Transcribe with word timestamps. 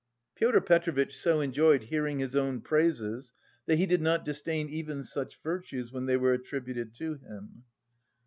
Pyotr 0.33 0.61
Petrovitch 0.61 1.15
so 1.15 1.41
enjoyed 1.41 1.83
hearing 1.83 2.17
his 2.17 2.35
own 2.35 2.61
praises 2.61 3.33
that 3.67 3.75
he 3.77 3.85
did 3.85 4.01
not 4.01 4.25
disdain 4.25 4.67
even 4.67 5.03
such 5.03 5.39
virtues 5.43 5.91
when 5.91 6.07
they 6.07 6.17
were 6.17 6.33
attributed 6.33 6.95
to 6.95 7.13
him. 7.17 7.65